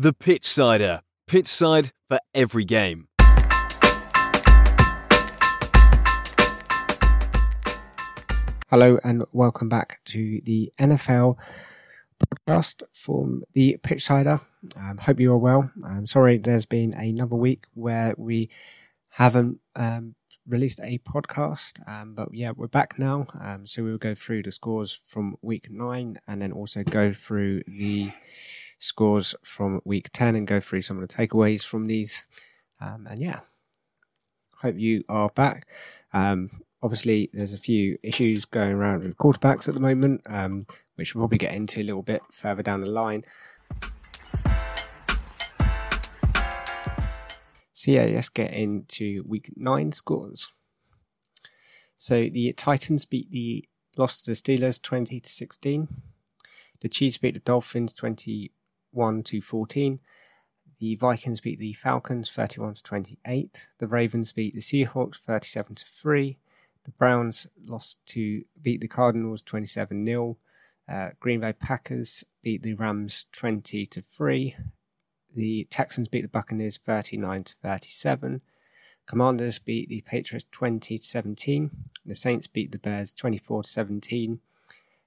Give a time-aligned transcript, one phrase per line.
[0.00, 1.00] The Pitchsider.
[1.26, 3.08] Pitch side for every game.
[8.70, 11.36] Hello and welcome back to the NFL
[12.24, 14.40] podcast from the Pitchsider.
[14.76, 15.68] Um, hope you are well.
[15.84, 18.50] I'm sorry there's been another week where we
[19.14, 20.14] haven't um,
[20.46, 23.26] released a podcast, um, but yeah, we're back now.
[23.40, 27.62] Um, so we'll go through the scores from week nine and then also go through
[27.66, 28.12] the
[28.78, 32.24] scores from week 10 and go through some of the takeaways from these.
[32.80, 33.40] Um, and yeah,
[34.60, 35.66] hope you are back.
[36.12, 36.48] Um,
[36.82, 41.22] obviously, there's a few issues going around with quarterbacks at the moment, um, which we'll
[41.22, 43.24] probably get into a little bit further down the line.
[47.72, 50.48] So yeah, let's get into week nine scores.
[51.96, 55.86] So the Titans beat the lost to the Steelers twenty to sixteen.
[56.80, 58.50] The Chiefs beat the Dolphins twenty
[58.90, 60.00] one to fourteen.
[60.78, 63.68] The Vikings beat the Falcons thirty one to twenty eight.
[63.78, 66.38] The Ravens beat the Seahawks thirty seven to three.
[66.84, 70.38] The Browns lost to beat the Cardinals twenty seven 0
[70.88, 74.54] uh, Green Bay Packers beat the Rams twenty to three.
[75.34, 78.40] The Texans beat the Buccaneers 39 to 37.
[79.06, 81.70] Commanders beat the Patriots 20 to 17.
[82.04, 84.40] The Saints beat the Bears 24 to 17.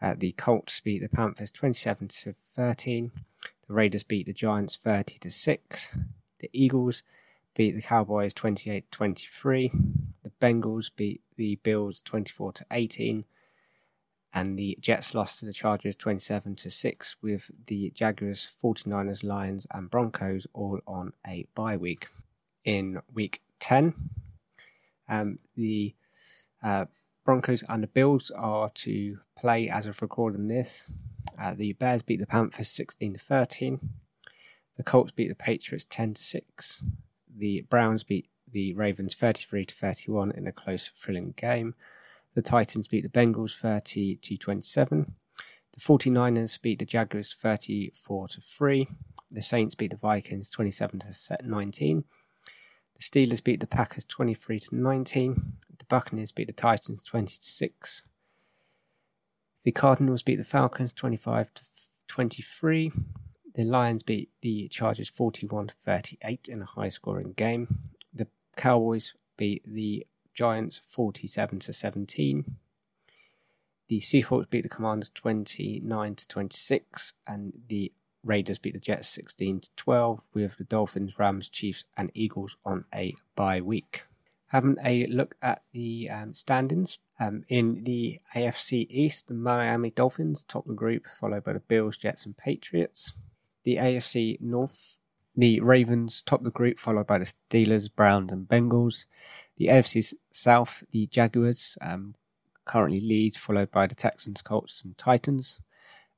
[0.00, 3.10] Uh, the Colts beat the Panthers 27 to 13.
[3.66, 5.98] The Raiders beat the Giants 30 to 6.
[6.40, 7.02] The Eagles
[7.54, 9.70] beat the Cowboys 28 23.
[10.22, 13.24] The Bengals beat the Bills 24 to 18
[14.34, 19.66] and the Jets lost to the Chargers 27 to 6 with the Jaguars, 49ers, Lions
[19.72, 22.08] and Broncos all on a bye week.
[22.64, 23.94] In week 10,
[25.08, 25.94] um, the
[26.62, 26.86] uh,
[27.24, 30.90] Broncos and the Bills are to play as of recording this.
[31.42, 33.80] Uh, the Bears beat the Panthers 16 to 13.
[34.76, 36.84] The Colts beat the Patriots 10 to 6.
[37.36, 41.74] The Browns beat the Ravens 33 to 31 in a close, thrilling game.
[42.34, 45.14] The Titans beat the Bengals 30 to 27.
[45.72, 48.88] The 49ers beat the Jaguars 34 to 3.
[49.30, 52.04] The Saints beat the Vikings 27 to 19.
[52.94, 55.54] The Steelers beat the Packers 23 to 19.
[55.76, 58.02] The Buccaneers beat the Titans 20 to 6.
[59.64, 61.62] The Cardinals beat the Falcons 25 to
[62.08, 62.90] 23.
[63.54, 67.68] The Lions beat the Chargers 41 to 38 in a high scoring game.
[68.12, 72.56] The Cowboys beat the Giants 47 to 17.
[73.88, 77.92] The Seahawks beat the Commanders 29 to 26, and the
[78.24, 82.84] Raiders beat the Jets 16 to 12, with the Dolphins, Rams, Chiefs, and Eagles on
[82.94, 84.02] a bye week.
[84.52, 90.44] Having a look at the um, standings um, in the AFC East, the Miami Dolphins
[90.44, 93.14] top the group, followed by the Bills, Jets, and Patriots.
[93.64, 94.98] The AFC North
[95.34, 99.06] the Ravens top the group, followed by the Steelers, Browns, and Bengals.
[99.56, 102.14] The AFC South, the Jaguars um,
[102.66, 105.60] currently lead, followed by the Texans, Colts, and Titans.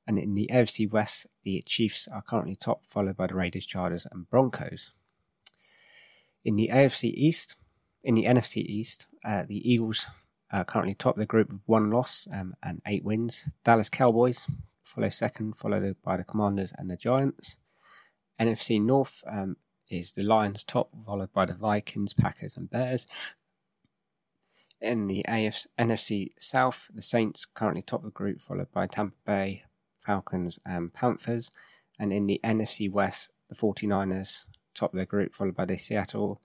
[0.05, 4.05] And in the AFC West, the Chiefs are currently top, followed by the Raiders, Chargers,
[4.11, 4.91] and Broncos.
[6.43, 7.57] In the AFC East,
[8.05, 10.05] in the NFC East, uh, the Eagles
[10.51, 13.49] are currently top of the group with one loss um, and eight wins.
[13.63, 14.47] Dallas Cowboys
[14.83, 17.57] follow second, followed by the Commanders and the Giants.
[18.39, 19.57] NFC North um,
[19.89, 23.07] is the Lions top, followed by the Vikings, Packers, and Bears.
[24.79, 29.15] In the AFC, NFC South, the Saints currently top of the group, followed by Tampa
[29.25, 29.63] Bay,
[29.97, 31.49] Falcons, and Panthers.
[31.97, 34.45] And in the NFC West, the 49ers
[34.75, 36.39] top of the group, followed by the Seattle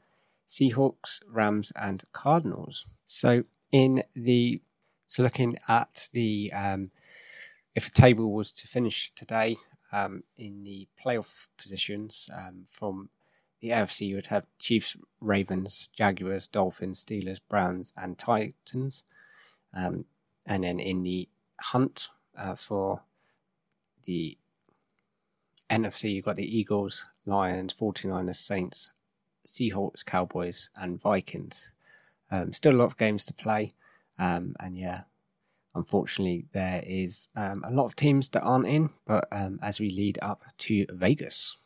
[0.51, 2.89] Seahawks, Rams, and Cardinals.
[3.07, 4.61] So in the
[5.07, 6.91] so looking at the um,
[7.77, 9.57] if the table was to finish today,
[9.93, 13.11] um, in the playoff positions um, from
[13.61, 19.05] the AFC, you would have Chiefs, Ravens, Jaguars, Dolphins, Steelers, Browns, and Titans.
[19.73, 20.07] Um,
[20.47, 21.29] and then in the
[21.61, 23.03] hunt uh, for
[24.05, 24.37] the
[25.69, 28.91] NFC, you've got the Eagles, Lions, 49ers, Saints,
[29.47, 31.75] Seahawks, Cowboys, and Vikings.
[32.31, 33.71] Um, still a lot of games to play.
[34.19, 35.03] Um, and yeah,
[35.75, 39.89] Unfortunately, there is um, a lot of teams that aren't in, but um, as we
[39.91, 41.57] lead up to Vegas.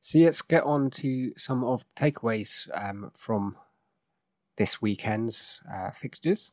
[0.00, 3.56] So let's get on to some of the takeaways um, from
[4.56, 6.52] this weekend's uh, fixtures.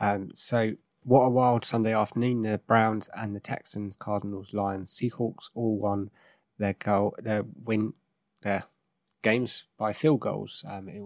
[0.00, 0.72] Um, so,
[1.04, 2.42] what a wild Sunday afternoon!
[2.42, 6.10] The Browns and the Texans, Cardinals, Lions, Seahawks all won
[6.58, 7.92] their goal, their win,
[8.42, 8.64] their
[9.22, 10.64] games by field goals.
[10.66, 11.02] Um, it,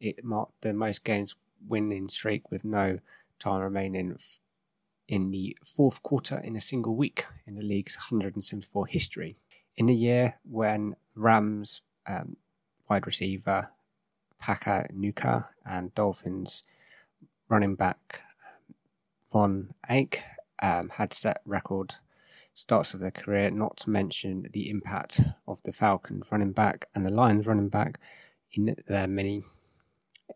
[0.00, 1.36] it marked the most games
[1.66, 2.98] winning streak with no
[3.38, 4.18] time remaining
[5.06, 9.36] in the fourth quarter in a single week in the league's 174 history.
[9.76, 12.36] In the year when Rams um,
[12.90, 13.70] wide receiver
[14.44, 16.64] Puka Nacua and Dolphins
[17.48, 18.22] running back
[19.30, 20.22] Von Ache
[20.62, 21.94] um, had set record
[22.54, 27.06] starts of their career, not to mention the impact of the Falcons running back and
[27.06, 28.00] the Lions running back
[28.52, 29.42] in their many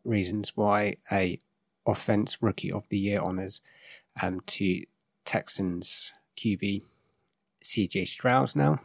[0.05, 1.39] reasons why a
[1.87, 3.61] offense rookie of the year honors
[4.23, 4.85] um, to
[5.25, 6.83] Texans QB
[7.65, 8.79] CJ Stroud now.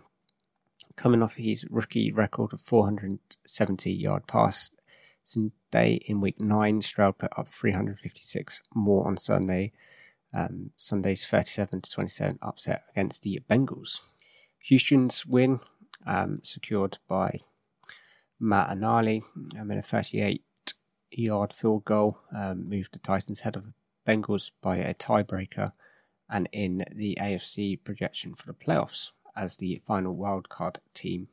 [0.96, 4.72] Coming off his rookie record of 470 yard pass
[5.72, 9.72] day in week nine, Stroud put up 356 more on Sunday
[10.34, 14.02] um, Sunday's 37 to 27 upset against the Bengals.
[14.64, 15.60] Houston's win
[16.06, 17.40] um, secured by
[18.40, 19.24] Matt Ammendola
[19.60, 20.44] um, in a 38
[21.12, 23.74] yard field goal um, moved the Titans ahead of the
[24.06, 25.72] Bengals by a tiebreaker
[26.30, 31.28] and in the AFC projection for the playoffs as the final wildcard team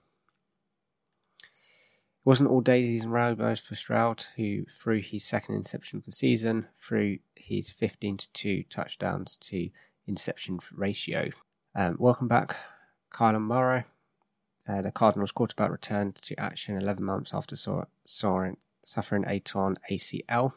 [2.24, 6.12] it wasn't all daisies and rainbows for Stroud, who threw his second interception of the
[6.12, 9.68] season, threw his 15 to 2 touchdowns to
[10.08, 11.28] interception ratio.
[11.74, 12.56] Um, welcome back,
[13.10, 13.84] Kyler Murray.
[14.66, 18.56] Uh, the Cardinals quarterback returned to action 11 months after saw, sawing,
[18.86, 20.54] suffering a torn ACL.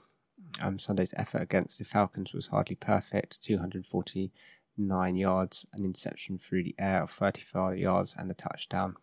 [0.62, 6.76] Um, Sunday's effort against the Falcons was hardly perfect 249 yards, an interception through the
[6.80, 8.96] air of 35 yards, and a touchdown.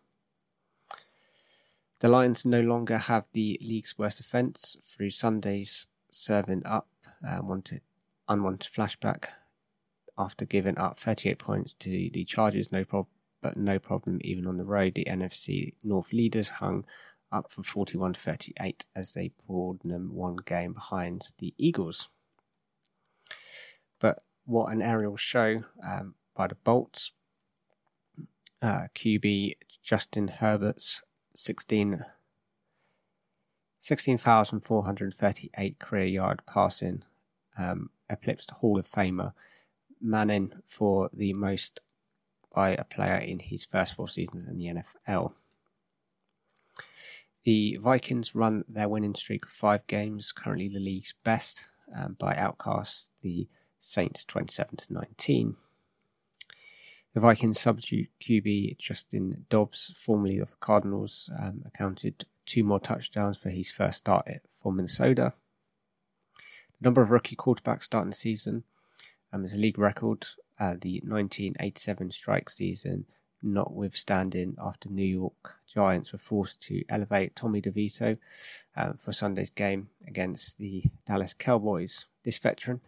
[1.99, 6.87] The Lions no longer have the league's worst offence through Sunday's serving up
[7.25, 7.81] uh, wanted,
[8.27, 9.27] unwanted flashback
[10.17, 13.11] after giving up 38 points to the Chargers, no problem,
[13.41, 14.95] but no problem even on the road.
[14.95, 16.85] The NFC North leaders hung
[17.31, 22.09] up for 41 38 as they pulled them one game behind the Eagles.
[23.99, 27.11] But what an aerial show um, by the Bolts.
[28.61, 31.03] Uh, QB Justin Herbert's
[31.37, 32.03] 16
[33.85, 37.03] 16,438 career yard passing,
[37.59, 39.33] um, eclipsed Hall of Famer
[40.01, 41.81] Manning for the most
[42.51, 45.33] by a player in his first four seasons in the NFL.
[47.43, 52.33] The Vikings run their winning streak of five games, currently the league's best, um, by
[52.35, 53.47] outcast the
[53.77, 55.55] Saints 27 to 19.
[57.15, 63.37] The Vikings substitute QB Justin Dobbs, formerly of the Cardinals, um, accounted two more touchdowns
[63.37, 64.27] for his first start
[64.61, 65.31] for Minnesota.
[66.35, 66.41] The
[66.81, 68.65] number of rookie quarterbacks starting the season
[69.31, 70.25] um, is a league record.
[70.59, 73.05] Uh, the 1987 strike season,
[73.41, 78.17] notwithstanding, after New York Giants were forced to elevate Tommy DeVito
[78.75, 82.07] uh, for Sunday's game against the Dallas Cowboys.
[82.25, 82.81] This veteran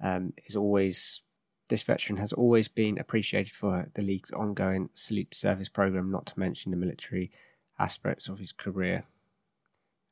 [0.00, 1.22] um, is always
[1.68, 6.38] this veteran has always been appreciated for the league's ongoing salute service program, not to
[6.38, 7.30] mention the military
[7.78, 9.04] aspects of his career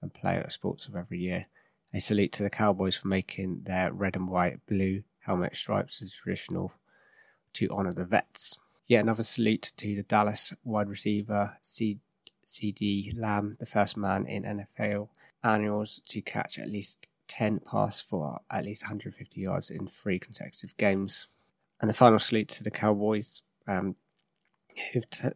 [0.03, 1.47] and play player sports of every year.
[1.93, 6.15] A salute to the Cowboys for making their red and white blue helmet stripes as
[6.15, 6.75] traditional
[7.55, 8.59] to honour the vets.
[8.87, 12.01] Yet another salute to the Dallas wide receiver C-
[12.47, 15.09] CeeDee Lamb, the first man in NFL
[15.43, 20.77] annuals to catch at least 10 pass for at least 150 yards in three consecutive
[20.77, 21.27] games.
[21.81, 23.97] And the final salute to the Cowboys, um,
[24.93, 25.29] who've t-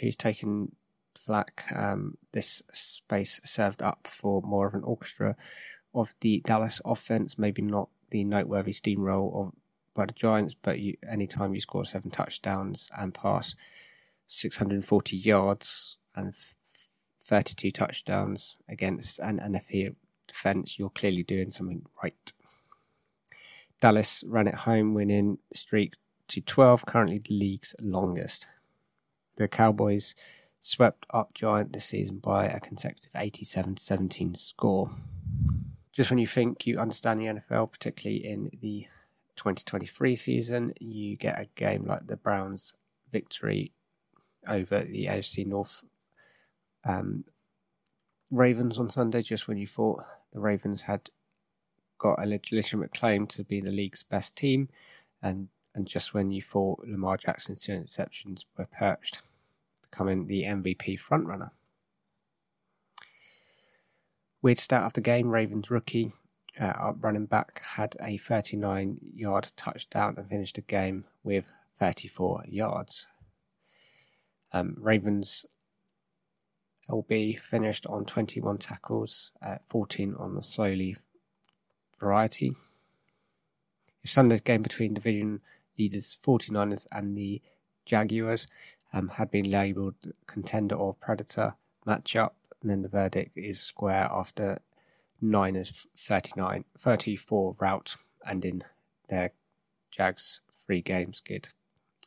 [0.00, 0.72] who's taken
[1.16, 1.64] flack.
[1.74, 5.36] Um, this space served up for more of an orchestra
[5.94, 9.52] of the Dallas offense, maybe not the noteworthy steamroll of
[9.94, 13.56] by the Giants, but you, anytime you score seven touchdowns and pass
[14.26, 16.34] 640 yards and
[17.20, 19.96] 32 touchdowns against an NFL
[20.28, 22.32] defense, you're clearly doing something right.
[23.80, 25.94] Dallas ran it home, winning streak
[26.28, 28.46] to 12, currently the league's longest.
[29.36, 30.14] The Cowboys
[30.60, 34.90] swept up Giant this season by a consecutive 87 17 score.
[35.92, 38.86] Just when you think you understand the NFL, particularly in the
[39.36, 42.74] 2023 season, you get a game like the Browns'
[43.12, 43.72] victory
[44.48, 45.84] over the AFC North
[46.84, 47.24] um,
[48.30, 50.02] Ravens on Sunday, just when you thought
[50.32, 51.10] the Ravens had
[51.98, 54.68] got a legitimate claim to be the league's best team,
[55.22, 59.22] and and just when you thought Lamar Jackson's two interceptions were perched,
[59.82, 61.50] becoming the MVP frontrunner.
[64.42, 66.12] Weird start of the game: Ravens rookie
[66.58, 73.06] uh, running back had a 39-yard touchdown and finished the game with 34 yards.
[74.52, 75.44] Um, Ravens
[76.88, 80.96] LB finished on 21 tackles, uh, 14 on the slowly
[81.98, 82.52] variety.
[84.02, 85.40] If Sunday's game between division
[85.78, 87.42] leaders 49ers and the
[87.84, 88.46] Jaguars
[88.92, 91.54] um, had been labelled contender or predator
[91.86, 94.58] matchup, and then the verdict is square after
[95.20, 98.62] Niners 39, 34 route and in
[99.08, 99.32] their
[99.90, 101.48] Jags three game skid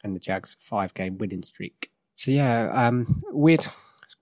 [0.03, 1.91] and the Jags five game winning streak.
[2.13, 3.65] So yeah, um, weird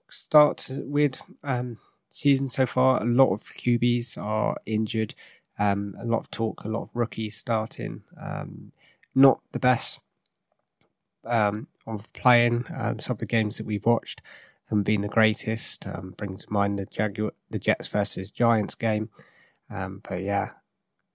[0.08, 3.02] start, weird um, season so far.
[3.02, 5.14] A lot of QBs are injured.
[5.58, 8.02] Um, a lot of talk, a lot of rookies starting.
[8.20, 8.72] Um,
[9.14, 10.00] not the best
[11.24, 12.64] um, of playing.
[12.74, 14.22] Um, some of the games that we've watched
[14.68, 15.86] haven't been the greatest.
[15.86, 19.10] Um, bring to mind the Jaguar, the Jets versus Giants game.
[19.70, 20.50] Um, but yeah,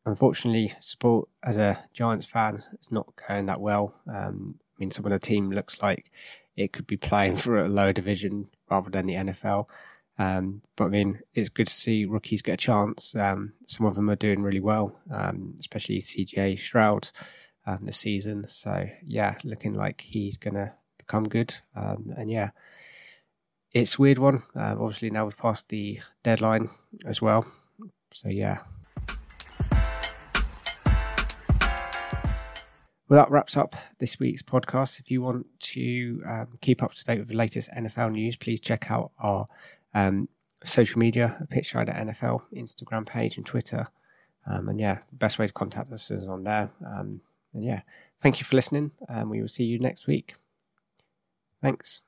[0.05, 3.95] unfortunately, support as a Giants fan is not going that well.
[4.07, 6.11] Um, I mean, some of the team looks like
[6.55, 9.67] it could be playing for a lower division rather than the NFL.
[10.19, 13.15] Um, but I mean, it's good to see rookies get a chance.
[13.15, 17.09] Um, some of them are doing really well, um, especially CJ Stroud
[17.65, 18.47] um, this season.
[18.47, 21.55] So yeah, looking like he's to become good.
[21.75, 22.51] Um, and yeah,
[23.71, 24.43] it's weird one.
[24.55, 26.69] Uh, obviously now we've passed the deadline
[27.05, 27.45] as well.
[28.11, 28.59] So yeah.
[33.13, 34.99] Well, that wraps up this week's podcast.
[34.99, 38.59] If you want to um, keep up to date with the latest NFL news, please
[38.59, 39.47] check out our
[39.93, 40.29] um,
[40.63, 43.85] social media, Pitchsider NFL, Instagram page and Twitter.
[44.47, 46.71] Um, and yeah, best way to contact us is on there.
[46.83, 47.21] Um,
[47.53, 47.81] and yeah,
[48.19, 50.33] thank you for listening, and we will see you next week.
[51.61, 52.01] Thanks.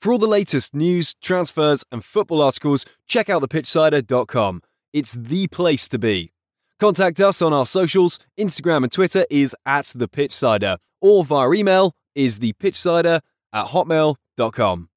[0.00, 4.62] For all the latest news, transfers, and football articles, check out thepitchsider.com.
[4.94, 6.32] It's the place to be.
[6.80, 8.20] Contact us on our socials.
[8.38, 13.20] Instagram and Twitter is at the Pitchsider, or via email is the thepitchsider
[13.52, 14.88] at hotmail.com.